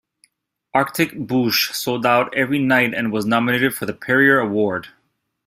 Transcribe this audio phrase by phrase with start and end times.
[0.73, 4.87] "Arctic Boosh" sold out every night and was nominated for the Perrier Award.